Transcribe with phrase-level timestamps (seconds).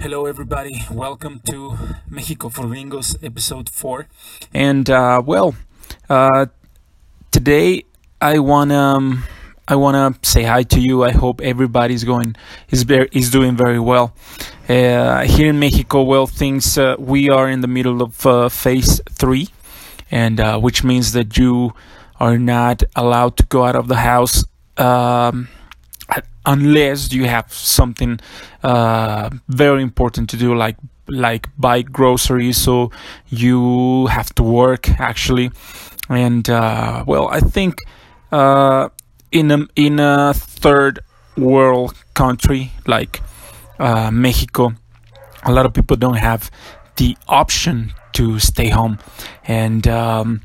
[0.00, 0.84] Hello, everybody.
[0.92, 1.76] Welcome to
[2.08, 4.06] Mexico for Gringos, episode four.
[4.54, 5.56] And uh, well,
[6.08, 6.46] uh,
[7.32, 7.82] today
[8.20, 9.24] I wanna um,
[9.66, 11.02] I wanna say hi to you.
[11.02, 12.36] I hope everybody's going
[12.70, 14.14] is very is doing very well.
[14.68, 19.00] Uh, here in Mexico, well, things uh, we are in the middle of uh, phase
[19.10, 19.48] three,
[20.12, 21.74] and uh, which means that you
[22.20, 24.44] are not allowed to go out of the house.
[24.76, 25.48] Um,
[26.48, 28.18] unless you have something
[28.62, 30.76] uh, very important to do like
[31.08, 32.90] like buy groceries so
[33.28, 35.50] you have to work actually.
[36.10, 37.74] And uh, well i think
[38.32, 38.88] uh,
[39.30, 41.00] in a in a third
[41.36, 43.20] world country like
[43.78, 44.72] uh, mexico
[45.44, 46.50] a lot of people don't have
[46.96, 48.98] the option to stay home.
[49.46, 50.40] And um,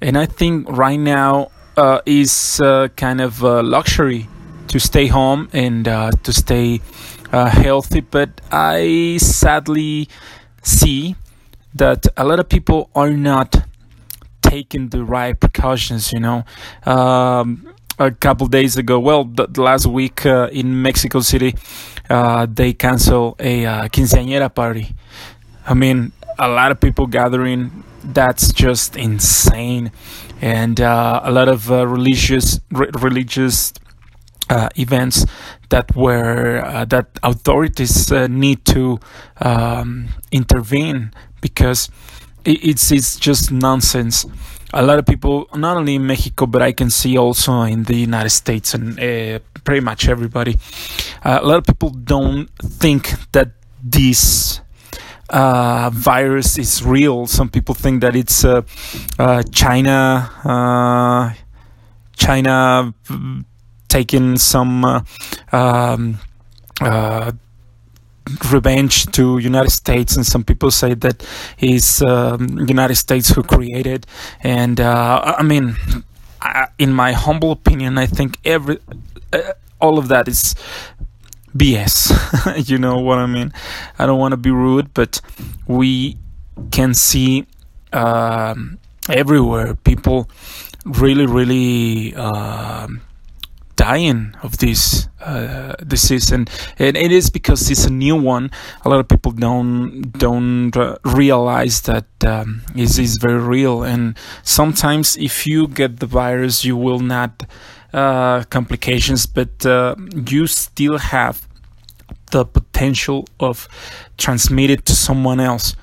[0.00, 4.28] and i think right now uh, is uh, kind of a luxury
[4.68, 6.80] to stay home and uh, to stay
[7.32, 8.00] uh, healthy.
[8.00, 10.08] But I sadly
[10.62, 11.16] see
[11.74, 13.56] that a lot of people are not
[14.42, 16.12] taking the right precautions.
[16.12, 16.44] You know,
[16.86, 21.54] um, a couple days ago, well, the, the last week uh, in Mexico City,
[22.10, 24.94] uh, they canceled a uh, quinceañera party.
[25.66, 27.84] I mean, a lot of people gathering.
[28.06, 29.90] That's just insane,
[30.42, 33.72] and uh, a lot of uh, religious re- religious
[34.50, 35.24] uh, events
[35.70, 39.00] that were uh, that authorities uh, need to
[39.40, 41.88] um, intervene because
[42.44, 44.26] it's it's just nonsense.
[44.74, 47.94] A lot of people, not only in Mexico, but I can see also in the
[47.94, 50.58] United States and uh, pretty much everybody.
[51.24, 54.60] Uh, a lot of people don't think that this
[55.30, 57.26] uh, virus is real.
[57.26, 58.44] Some people think that it's
[59.52, 61.34] China,
[62.16, 62.94] China
[63.94, 65.00] taking some uh,
[65.52, 66.18] um,
[66.80, 67.30] uh,
[68.50, 71.24] revenge to United States, and some people say that
[71.58, 74.04] it's um, United States who created.
[74.42, 75.76] And uh, I mean,
[76.42, 78.78] I, in my humble opinion, I think every
[79.32, 80.56] uh, all of that is
[81.56, 81.94] BS.
[82.68, 83.52] you know what I mean?
[83.96, 85.20] I don't want to be rude, but
[85.68, 86.16] we
[86.72, 87.46] can see
[87.92, 88.78] um,
[89.08, 90.28] everywhere people
[90.84, 92.12] really, really.
[93.84, 98.50] Dying of this uh, disease, and, and it is because it's a new one.
[98.84, 104.16] A lot of people don't don't uh, realize that um, it is very real, and
[104.42, 107.44] sometimes if you get the virus, you will not
[107.92, 109.94] uh, complications, but uh,
[110.32, 111.46] you still have
[112.30, 113.68] the potential of
[114.16, 115.76] transmit it to someone else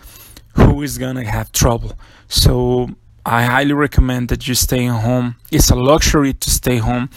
[0.56, 1.94] who is gonna have trouble.
[2.28, 2.89] So
[3.25, 5.35] I highly recommend that you stay home.
[5.51, 7.09] It's a luxury to stay home,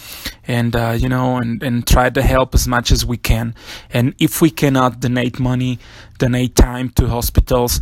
[0.46, 3.54] and uh, you know, and, and try to help as much as we can.
[3.90, 5.78] And if we cannot donate money,
[6.18, 7.80] donate time to hospitals,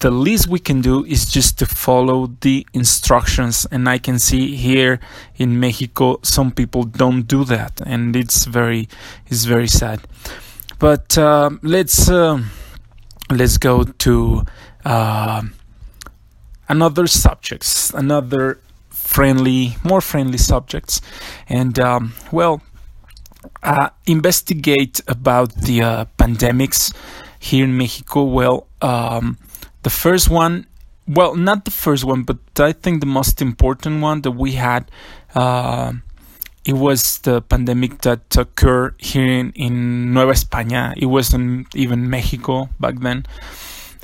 [0.00, 3.66] the least we can do is just to follow the instructions.
[3.70, 5.00] And I can see here
[5.36, 8.88] in Mexico, some people don't do that, and it's very,
[9.26, 10.00] it's very sad.
[10.78, 12.42] But uh, let's uh,
[13.30, 14.44] let's go to
[14.84, 15.42] uh,
[16.68, 18.58] another subjects, another
[18.90, 21.00] friendly, more friendly subjects,
[21.48, 22.62] and um, well,
[23.62, 26.94] uh, investigate about the uh, pandemics
[27.38, 28.24] here in Mexico.
[28.24, 29.38] Well, um,
[29.82, 30.66] the first one,
[31.06, 34.90] well, not the first one, but I think the most important one that we had.
[35.34, 35.92] Uh,
[36.64, 40.94] it was the pandemic that occurred here in, in Nueva España.
[40.96, 43.24] It wasn't even Mexico back then.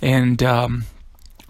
[0.00, 0.84] And um,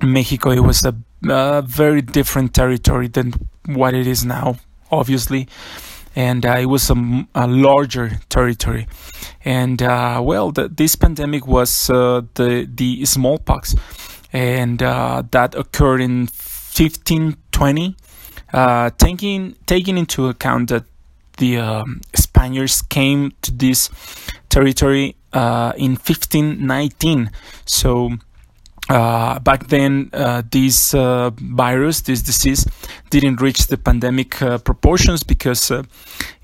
[0.03, 0.95] Mexico, it was a,
[1.29, 3.33] a, very different territory than
[3.67, 4.57] what it is now,
[4.91, 5.49] obviously,
[6.15, 8.87] and uh, it was a, a, larger territory.
[9.45, 13.75] And uh, well, the, this pandemic was uh, the the smallpox,
[14.33, 17.97] and uh, that occurred in 1520.
[18.53, 20.85] Uh, taking taking into account that
[21.39, 23.89] the um, Spaniards came to this
[24.51, 27.31] territory uh, in 1519,
[27.65, 28.11] so
[28.89, 32.67] uh, back then, uh, this uh, virus, this disease,
[33.11, 35.83] didn't reach the pandemic uh, proportions because uh,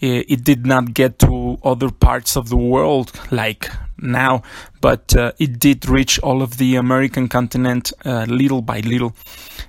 [0.01, 4.43] it, it, did not get to other parts of the world like now,
[4.81, 9.15] but uh, it did reach all of the American continent little by little.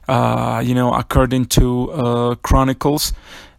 [0.08, 3.14] you know, according to chronicles,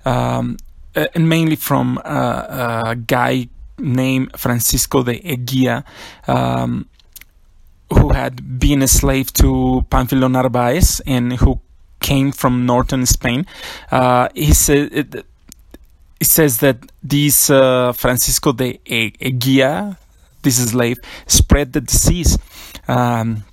[0.04, 0.56] um,
[0.94, 3.48] and mainly from a guy
[3.78, 5.84] named Francisco de Eguía.
[6.28, 6.89] Um,
[7.92, 11.60] who had been a slave to Pánfilo Narváez and who
[12.00, 13.46] came from northern Spain.
[13.90, 15.26] Uh, he said it,
[16.22, 19.96] says that this uh, Francisco de Eguía,
[20.42, 22.38] this slave spread the disease.
[22.88, 23.44] Um,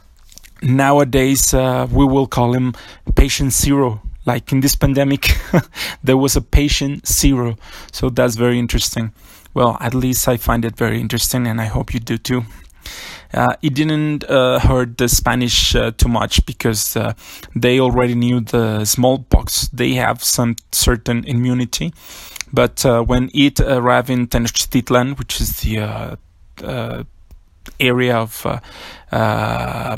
[0.62, 2.74] nowadays, uh, we will call him
[3.16, 4.02] patient zero.
[4.26, 5.38] Like in this pandemic,
[6.04, 7.56] there was a patient zero.
[7.94, 9.14] So that's very interesting.
[9.54, 12.44] Well, at least I find it very interesting, and I hope you do too.
[13.34, 17.14] Uh, it didn't uh, hurt the Spanish uh, too much because uh,
[17.56, 19.68] they already knew the smallpox.
[19.70, 21.94] They have some certain immunity.
[22.54, 26.18] But uh, when it arrived in Tenochtitlan, which is the
[26.64, 27.04] uh,
[27.80, 28.46] area of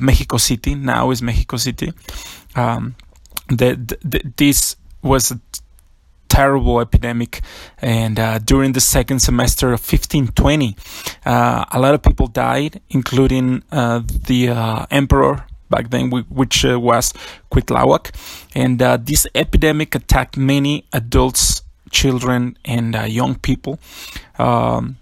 [0.01, 1.93] Mexico City, now is Mexico City,
[2.55, 2.95] um,
[3.49, 3.97] the,
[4.37, 5.33] this was
[6.29, 7.41] terrible epidemic.
[7.81, 10.75] And uh, during the second semester of 1520,
[11.25, 16.79] uh, a lot of people died, including uh, the uh, emperor back then, which uh,
[16.79, 17.13] was
[17.51, 18.11] Cuitlahuac.
[18.55, 21.61] And uh, this epidemic attacked many adults,
[21.91, 23.79] children, and young people.
[24.37, 24.97] Um,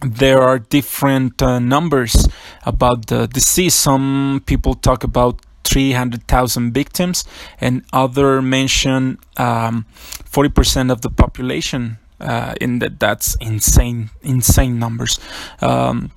[0.00, 2.28] there are different numbers
[2.66, 3.74] about the disease.
[3.74, 7.24] Some people talk about 300,000 victims,
[7.60, 9.86] and other mention um,
[10.30, 11.98] 40% of the population.
[12.20, 15.18] Uh, in that, that's insane, insane numbers.
[15.60, 16.12] Um,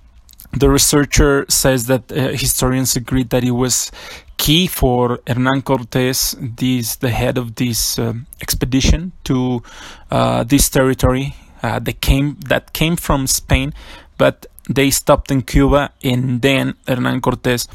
[0.53, 3.91] the researcher says that uh, historians agreed that it was
[4.37, 9.61] key for Hernan Cortes, this the head of this uh, expedition to
[10.11, 11.35] uh, this territory.
[11.63, 13.73] Uh, that came that came from Spain,
[14.17, 17.67] but they stopped in Cuba, and then Hernan Cortes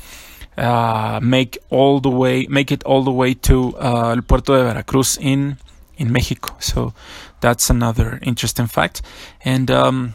[0.56, 4.64] uh, make all the way make it all the way to uh, el puerto de
[4.64, 5.56] Veracruz in
[5.96, 6.54] in Mexico.
[6.58, 6.92] So
[7.40, 9.02] that's another interesting fact.
[9.44, 10.14] And um,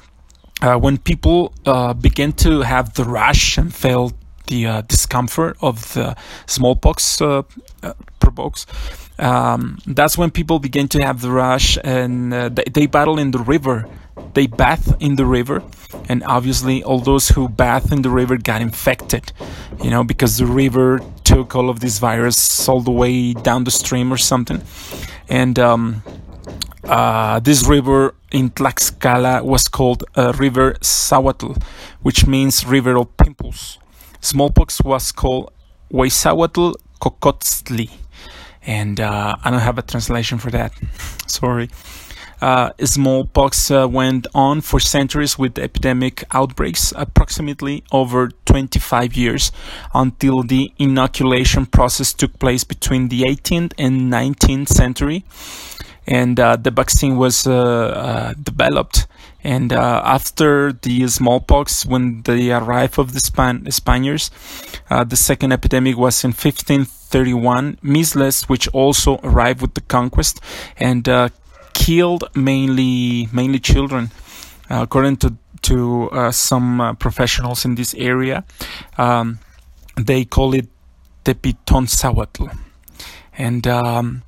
[0.61, 4.13] uh, when people uh, begin to have the rash and felt
[4.47, 7.43] the uh, discomfort of the smallpox uh,
[8.19, 8.65] provokes,
[9.19, 13.39] um, that's when people begin to have the rash and they, they battle in the
[13.39, 13.87] river
[14.33, 15.63] they bath in the river
[16.09, 19.31] and obviously all those who bath in the river got infected
[19.83, 23.71] you know because the river took all of this virus all the way down the
[23.71, 24.61] stream or something
[25.29, 26.03] and um,
[26.87, 31.61] uh, this river in Tlaxcala was called uh, River Sahuatl,
[32.01, 33.77] which means river of pimples.
[34.21, 35.51] Smallpox was called
[35.91, 37.89] Huizahuatl Cocotzli,
[38.65, 40.71] and uh, I don't have a translation for that.
[41.27, 41.69] Sorry.
[42.41, 49.51] Uh, smallpox uh, went on for centuries with epidemic outbreaks, approximately over 25 years,
[49.93, 55.23] until the inoculation process took place between the 18th and 19th century,
[56.05, 59.07] and uh, the vaccine was uh, uh, developed.
[59.43, 64.29] And uh, after the smallpox, when the arrival of the Span- Spaniards,
[64.89, 67.77] the second epidemic was in 1531.
[67.81, 70.41] Measles, which also arrived with the conquest,
[70.77, 71.07] and
[71.77, 74.09] killed mainly mainly children,
[74.69, 78.43] uh, according to to uh, some uh, professionals in this area.
[78.97, 79.39] Um,
[79.95, 80.67] they call it
[81.23, 82.49] Tepitonzahuatl,
[83.37, 84.23] and um,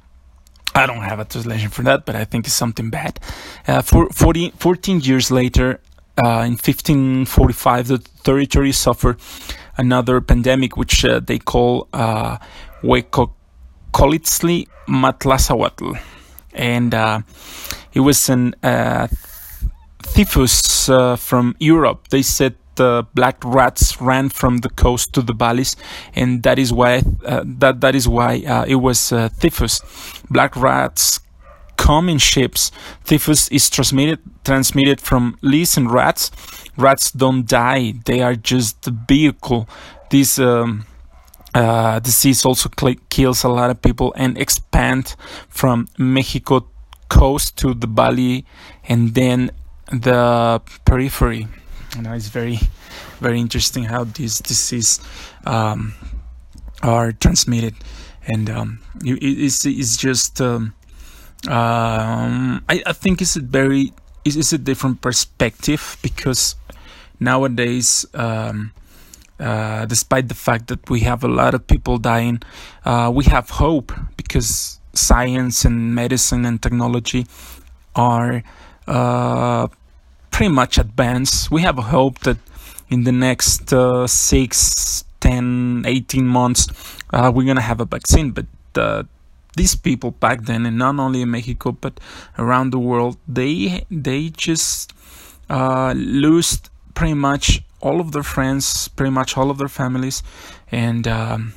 [0.75, 3.19] I don't have a translation for that, but I think it's something bad.
[3.67, 5.79] Uh, for 40, 14 years later,
[6.23, 9.17] uh, in 1545, the territory suffered
[9.77, 12.37] another pandemic, which uh, they call uh,
[12.83, 15.97] Huecocholitzli Matlazahuatl
[16.53, 17.21] and uh,
[17.93, 19.07] it was an uh,
[20.13, 22.07] typhus uh, from Europe.
[22.09, 25.75] They said the black rats ran from the coast to the valleys,
[26.15, 29.81] and that is why uh, that that is why uh, it was uh, typhus.
[30.29, 31.19] Black rats
[31.77, 32.71] come in ships.
[33.05, 36.31] Typhus is transmitted transmitted from leaves and rats.
[36.77, 39.67] Rats don't die; they are just the vehicle.
[40.09, 40.85] These um,
[41.53, 42.69] uh, disease also
[43.09, 45.15] kills a lot of people and expand
[45.49, 46.67] from Mexico
[47.09, 48.45] coast to the valley
[48.87, 49.51] and then
[49.91, 51.47] the periphery.
[51.95, 52.59] You know, it's very,
[53.19, 54.99] very interesting how these disease
[55.45, 55.93] um,
[56.83, 57.75] are transmitted,
[58.27, 60.39] and um, it's, it's just.
[60.39, 60.73] Um,
[61.47, 63.93] um, I, I think it's a very
[64.25, 66.55] it's, a different perspective because
[67.19, 68.73] nowadays um,
[69.39, 72.41] uh, despite the fact that we have a lot of people dying,
[72.85, 77.25] uh, we have hope because science and medicine and technology
[77.95, 78.43] are
[78.87, 79.67] uh,
[80.31, 81.49] pretty much advanced.
[81.51, 82.37] We have a hope that
[82.89, 86.67] in the next uh, 6, 10, 18 months,
[87.11, 88.31] uh, we're going to have a vaccine.
[88.31, 89.03] But uh,
[89.55, 91.99] these people back then, and not only in Mexico, but
[92.37, 94.93] around the world, they, they just
[95.49, 100.23] lost pretty much all of their friends, pretty much all of their families,
[100.71, 101.53] and um,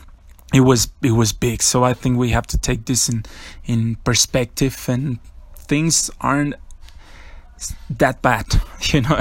[0.53, 1.63] it was it was big.
[1.63, 3.25] So I think we have to take this in
[3.65, 5.19] in perspective, and
[5.57, 6.55] things aren't
[7.91, 8.47] that bad,
[8.93, 9.21] you know.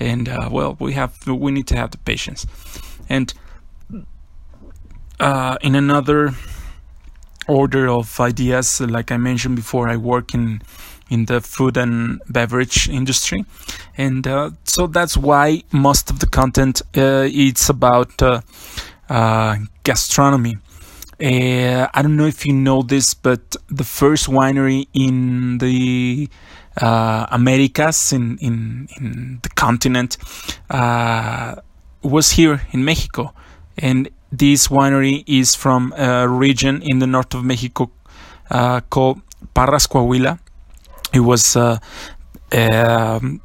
[0.00, 2.46] and uh, well, we have we need to have the patience.
[3.08, 3.32] And
[5.20, 6.32] uh, in another
[7.48, 10.62] order of ideas, like I mentioned before, I work in
[11.10, 13.44] in the food and beverage industry,
[13.96, 18.40] and uh, so that's why most of the content uh, it's about uh,
[19.08, 20.58] uh, gastronomy.
[21.20, 26.28] Uh, I don't know if you know this, but the first winery in the
[26.80, 30.16] uh, Americas, in, in, in the continent,
[32.02, 33.34] was here in Mexico.
[33.76, 37.90] And this winery is from a region in the north of Mexico
[38.90, 39.20] called
[39.54, 40.38] Parras Coahuila
[41.12, 41.78] it was uh,
[42.52, 43.40] um,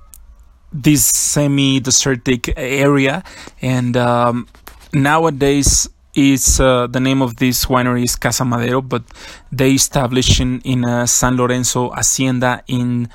[0.72, 3.24] this semi-desertic area,
[3.62, 4.48] and um,
[4.93, 9.03] nowadays is uh, the name of this winery is Casa Madero, but
[9.51, 13.10] they established in, in uh, San Lorenzo Hacienda in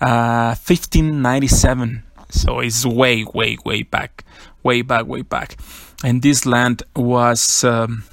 [0.00, 2.02] uh, 1597.
[2.30, 4.24] So it's way, way, way back,
[4.62, 5.56] way back, way back.
[6.02, 8.04] And this land was um,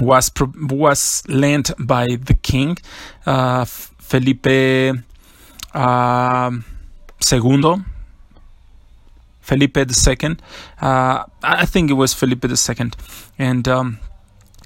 [0.00, 0.30] was
[0.70, 2.76] was lent by the king
[3.26, 4.46] uh, Felipe
[5.78, 6.64] um,
[7.20, 7.80] Segundo,
[9.40, 10.36] Felipe II.
[10.80, 12.90] Uh, I think it was Felipe II,
[13.38, 13.98] and um,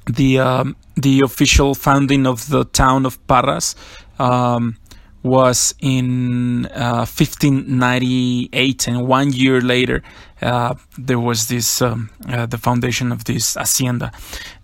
[0.06, 3.76] the um, the official founding of the town of Parras
[4.18, 4.76] um,
[5.22, 10.02] was in uh, 1598, and one year later
[10.40, 14.10] uh, there was this um, uh, the foundation of this hacienda.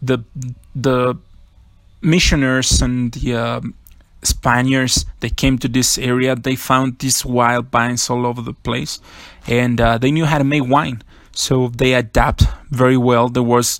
[0.02, 0.18] The
[0.74, 1.16] the
[2.00, 3.74] missioners and the um,
[4.22, 9.00] Spaniards they came to this area they found these wild vines all over the place
[9.46, 11.02] and uh, they knew how to make wine.
[11.32, 13.28] So they adapt very well.
[13.28, 13.78] There was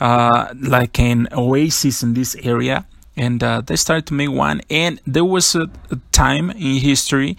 [0.00, 4.60] uh, like an oasis in this area and uh, they started to make wine.
[4.70, 7.36] And there was a, a time in history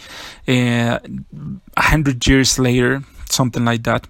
[0.47, 0.99] uh,
[1.77, 4.07] a hundred years later something like that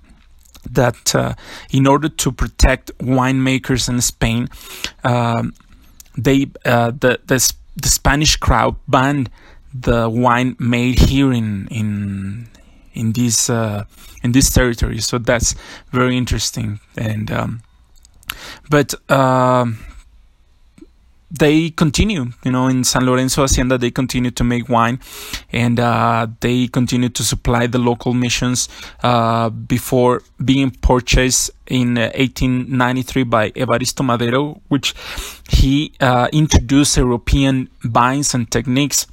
[0.70, 1.34] that uh,
[1.72, 4.48] in order to protect winemakers in Spain
[5.04, 5.54] um,
[6.18, 9.30] they uh, the the the Spanish crowd banned
[9.74, 12.48] the wine made here in in
[12.94, 13.86] in this uh,
[14.24, 15.00] in this territory.
[15.00, 15.56] So that's
[15.92, 16.80] very interesting.
[16.98, 17.62] And um,
[18.70, 19.80] but um,
[21.32, 25.00] they continue, you know, in San Lorenzo Hacienda, they continue to make wine
[25.52, 28.68] and uh, they continue to supply the local missions
[29.02, 34.94] uh, before being purchased in 1893 by Evaristo Madero, which
[35.50, 39.08] he uh, introduced European vines and techniques.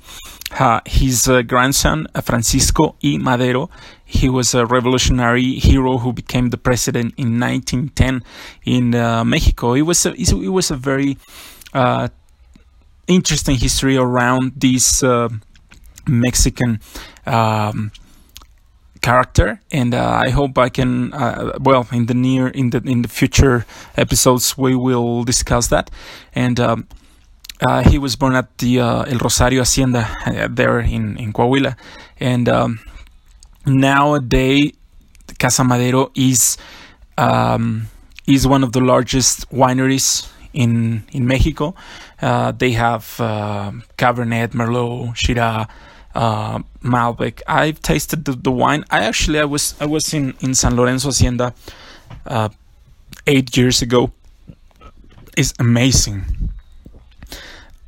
[0.59, 3.19] Uh, his uh, grandson, uh, Francisco E.
[3.19, 3.69] Madero,
[4.05, 8.25] he was a revolutionary hero who became the president in 1910
[8.65, 8.91] in
[9.29, 9.75] Mexico.
[9.75, 11.19] It was a, it was a very
[11.73, 12.09] uh,
[13.07, 15.29] interesting history around this uh,
[16.07, 16.81] Mexican
[17.27, 17.91] um,
[19.01, 21.13] character, and uh, I hope I can.
[21.13, 25.91] Uh, well, in the near in the in the future episodes, we will discuss that.
[26.35, 26.89] And um,
[27.67, 30.09] uh, he was born at the uh, El Rosario Hacienda
[30.51, 31.77] there in in Coahuila,
[32.21, 32.81] and um,
[33.67, 34.73] nowadays
[35.39, 36.57] Casa Madero is
[37.17, 37.89] um,
[38.27, 41.75] is one of the largest wineries in in Mexico.
[42.21, 45.67] Uh, they have uh, Cabernet, Merlot, Shiraz,
[46.15, 47.41] uh, Malbec.
[47.47, 48.85] I've tasted the, the, wine.
[48.91, 51.55] I actually I was I was in in San Lorenzo Hacienda
[52.27, 52.49] uh,
[53.27, 54.11] eight years ago.
[55.37, 56.25] It's amazing,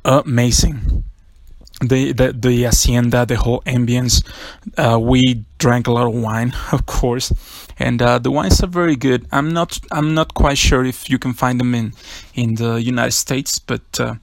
[0.05, 1.03] amazing
[1.81, 4.23] the, the the hacienda, the whole ambience.
[4.77, 7.33] Uh, we drank a lot of wine, of course,
[7.79, 9.27] and uh, the wines are very good.
[9.31, 11.93] I'm not I'm not quite sure if you can find them in
[12.35, 14.15] in the United States, but uh,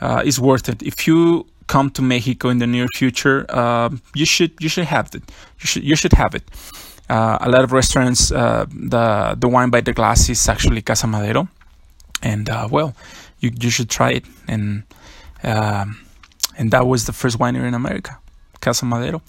[0.00, 0.82] uh it's worth it.
[0.82, 5.14] If you come to Mexico in the near future, uh, you should you should have
[5.14, 5.22] it.
[5.60, 6.44] You should you should have it.
[7.10, 11.48] Uh, a lot of restaurants, the the wine by the glass is actually Casa Madero,
[12.22, 12.94] and well,
[13.40, 14.84] you you should try it and.
[15.42, 16.03] Um,
[16.58, 18.18] and that was the first winery in America,
[18.60, 19.22] Casa Madero.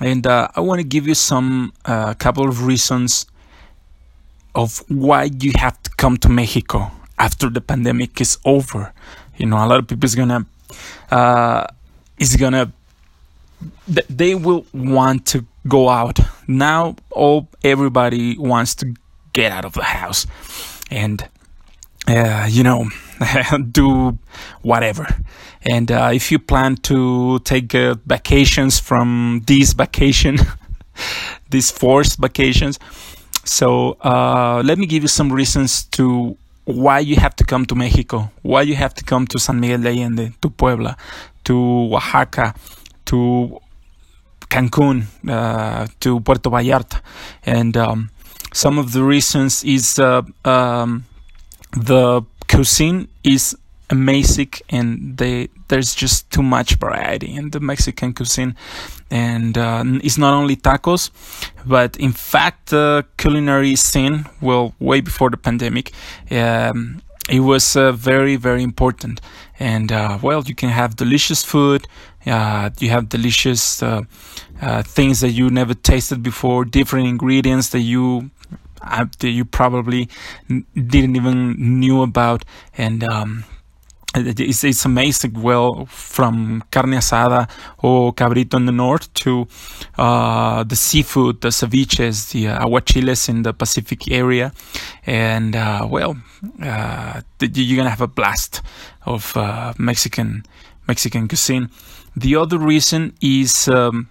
[0.00, 3.26] And uh, I want to give you some uh, couple of reasons
[4.54, 8.92] of why you have to come to Mexico after the pandemic is over.
[9.36, 10.46] You know, a lot of people is gonna
[11.10, 11.66] uh,
[12.18, 12.72] is gonna
[14.08, 16.96] they will want to go out now.
[17.10, 18.94] All everybody wants to
[19.32, 20.26] get out of the house,
[20.90, 21.26] and
[22.06, 22.88] uh, you know,
[23.72, 24.18] do
[24.62, 25.06] whatever.
[25.62, 30.38] And uh, if you plan to take uh, vacations from these vacation,
[31.50, 32.78] these forced vacations,
[33.44, 37.74] so uh, let me give you some reasons to why you have to come to
[37.74, 40.96] Mexico, why you have to come to San Miguel de Allende, to Puebla,
[41.44, 41.54] to
[41.92, 42.54] Oaxaca,
[43.04, 43.60] to
[44.48, 47.00] Cancun uh, to Puerto Vallarta,
[47.44, 48.10] and um,
[48.52, 51.04] some of the reasons is uh, um,
[51.72, 52.22] the
[52.54, 53.56] cuisine is
[53.90, 58.54] amazing and they there's just too much variety in the Mexican cuisine.
[59.10, 61.10] And uh, it's not only tacos
[61.66, 65.92] but in fact the culinary scene well way before the pandemic
[66.30, 69.20] um, it was uh, very very important.
[69.58, 71.86] And uh, well you can have delicious food
[72.26, 74.02] uh, you have delicious uh,
[74.62, 78.30] uh, things that you never tasted before different ingredients that you
[79.18, 80.08] that you probably
[80.48, 82.44] didn't even knew about
[82.76, 83.44] and um,
[84.14, 85.40] it's, it's amazing.
[85.40, 87.48] Well, from carne asada
[87.78, 89.48] or cabrito in the north to
[89.98, 94.52] uh, the seafood, the ceviches, the uh, aguachiles in the Pacific area,
[95.06, 96.16] and uh, well,
[96.62, 98.62] uh, you're gonna have a blast
[99.04, 100.44] of uh, Mexican
[100.86, 101.70] Mexican cuisine.
[102.16, 103.68] The other reason is.
[103.68, 104.08] Um,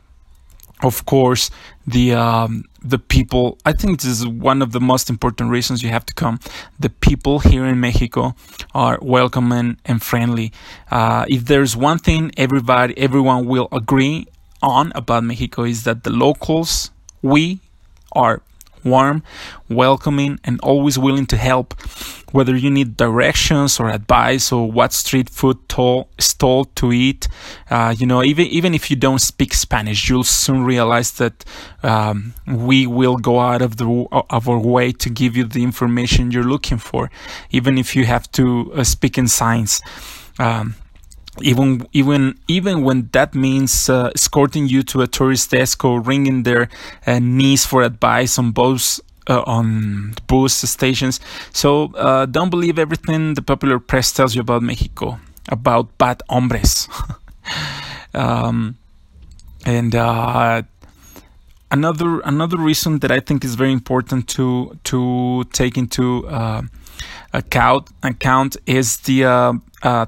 [0.84, 1.50] of course,
[1.88, 3.58] the um, the people.
[3.66, 6.40] I think this is one of the most important reasons you have to come.
[6.80, 8.36] The people here in Mexico
[8.74, 10.52] are welcoming and friendly.
[10.92, 14.28] Uh, if there's one thing everybody, everyone will agree
[14.62, 17.60] on about Mexico is that the locals, we
[18.14, 18.42] are
[18.84, 19.24] warm,
[19.70, 21.74] welcoming, and always willing to help.
[22.32, 27.28] Whether you need directions or advice or what street food to- stall to eat,
[27.70, 31.46] uh, you know, even even if you don't speak Spanish, you'll soon realize that
[31.84, 36.32] um, we will go out of the of our way to give you the information
[36.32, 37.12] you're looking for,
[37.52, 39.82] even if you have to uh, speak in signs.
[40.40, 40.76] Um,
[41.42, 46.44] even even even when that means uh, escorting you to a tourist desk or ringing
[46.44, 46.70] their
[47.08, 51.20] uh, knees for advice on both uh, on bus stations.
[51.52, 56.88] So uh, don't believe everything the popular press tells you about Mexico about bad hombres.
[58.14, 58.78] um,
[59.66, 60.62] and uh,
[61.72, 66.62] another another reason that I think is very important to to take into uh,
[67.34, 69.60] account account is the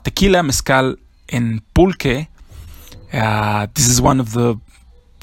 [0.03, 0.95] tequila mezcal
[1.29, 2.27] in pulque,
[3.13, 4.59] uh, this is one of the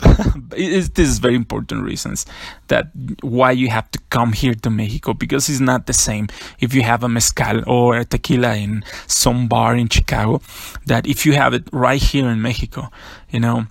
[0.51, 2.27] this is very important reasons
[2.69, 2.89] that
[3.21, 6.83] why you have to come here to Mexico because it's not the same if you
[6.83, 10.41] have a mezcal or a tequila in some bar in Chicago
[10.87, 12.89] that if you have it right here in Mexico
[13.31, 13.67] you know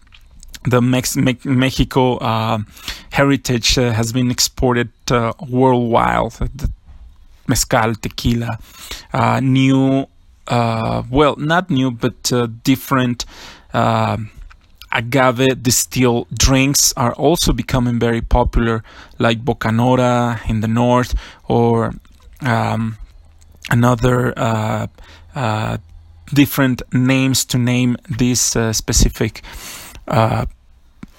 [0.64, 2.60] the Mex- Me- Mexico uh,
[3.12, 6.72] heritage uh, has been exported uh, worldwide the
[7.48, 8.58] mezcal tequila
[9.14, 10.06] uh, new
[10.52, 13.26] uh, well, not new, but uh, different
[13.74, 14.18] uh,
[14.92, 18.84] agave distilled drinks are also becoming very popular,
[19.18, 21.16] like Bacanora in the north,
[21.48, 21.94] or
[22.42, 22.98] um,
[23.70, 24.88] another uh,
[25.36, 25.78] uh,
[26.34, 29.42] different names to name this uh, specific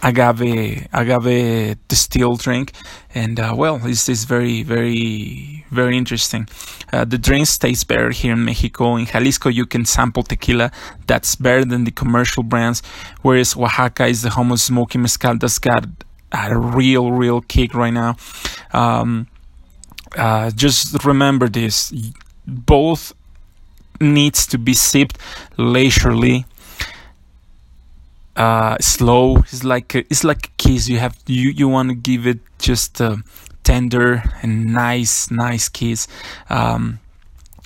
[0.03, 2.73] agave agave distilled drink.
[3.15, 6.47] And well this is very very very interesting
[6.93, 10.71] uh, the drinks taste better here in mexico in jalisco you can sample tequila
[11.07, 12.83] that's better than the commercial brands
[13.23, 15.87] whereas oaxaca is the home of smoky mezcal that's got
[16.33, 18.17] a real real kick right now
[18.73, 19.27] um,
[20.17, 21.93] uh, just remember this
[22.47, 23.13] both
[24.01, 25.19] needs to be sipped
[25.57, 26.45] leisurely
[28.37, 29.37] uh, slow.
[29.39, 30.89] It's like a, it's like a kiss.
[30.89, 33.01] You have you you want to give it just
[33.65, 36.09] tender and nice nice kiss.
[36.51, 37.01] Um,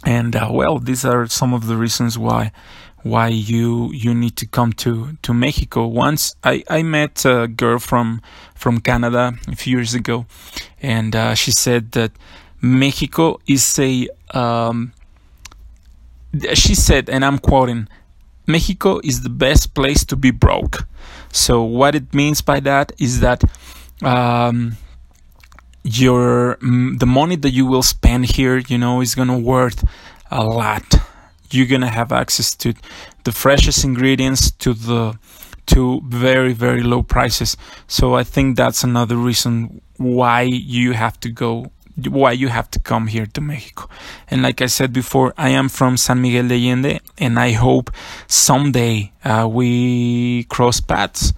[0.04, 2.52] and uh, well, these are some of the reasons why
[3.02, 5.86] why you you need to come to to Mexico.
[5.86, 8.20] Once I I met a girl from
[8.54, 10.26] from Canada a few years ago,
[10.82, 12.12] and uh, she said that
[12.60, 14.92] Mexico is a um,
[16.54, 17.88] she said, and I'm quoting
[18.46, 20.86] Mexico is the best place to be broke.
[21.32, 23.42] So what it means by that is that
[24.02, 24.76] um,
[25.86, 29.84] your mm, the money that you will spend here, you know, is gonna worth
[30.30, 30.96] a lot.
[31.50, 32.74] You're gonna have access to
[33.24, 35.18] the freshest ingredients to the
[35.66, 37.56] to very very low prices.
[37.86, 41.70] So I think that's another reason why you have to go
[42.08, 43.88] why you have to come here to Mexico.
[44.28, 47.90] And like I said before, I am from San Miguel de Allende, and I hope
[48.26, 51.32] someday uh, we cross paths,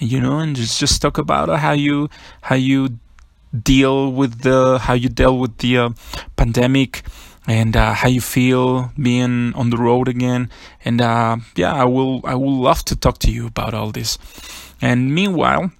[0.00, 2.08] you know, and just just talk about how you
[2.42, 2.98] how you
[3.52, 5.90] deal with the how you dealt with the uh,
[6.36, 7.02] pandemic
[7.46, 10.50] and uh, how you feel being on the road again.
[10.84, 14.18] And uh, yeah, I will I will love to talk to you about all this.
[14.80, 15.72] And meanwhile,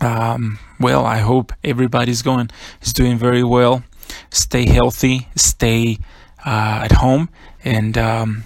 [0.00, 2.50] um, well, I hope everybody's going
[2.82, 3.82] is doing very well.
[4.30, 5.98] Stay healthy, stay
[6.44, 7.28] uh, at home,
[7.64, 8.44] and um,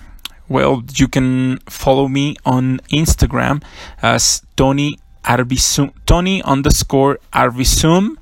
[0.48, 3.62] well, you can follow me on Instagram
[4.02, 8.16] as Tony Arvizum, Tony underscore Arvizum,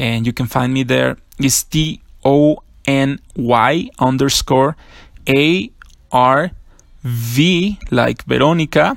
[0.00, 1.18] and you can find me there.
[1.38, 4.74] It's T O N Y underscore
[5.28, 5.70] A
[6.10, 6.50] R
[7.04, 8.96] V like Veronica,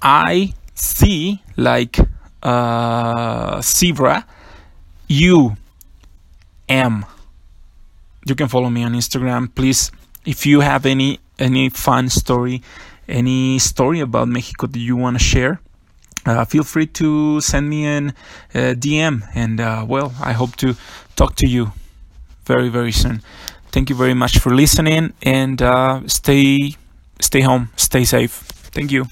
[0.00, 1.98] I Z like
[2.42, 4.26] uh, zebra,
[5.08, 5.56] U
[6.68, 7.04] M.
[8.26, 9.92] You can follow me on Instagram, please.
[10.24, 12.62] If you have any any fun story,
[13.06, 15.60] any story about Mexico that you want to share,
[16.26, 18.08] uh, feel free to send me an
[18.54, 19.22] uh, DM.
[19.34, 20.74] And uh, well, I hope to
[21.16, 21.72] talk to you
[22.44, 23.22] very very soon.
[23.72, 26.76] Thank you very much for listening, and uh, stay
[27.20, 28.32] stay home, stay safe.
[28.72, 29.06] Thank you.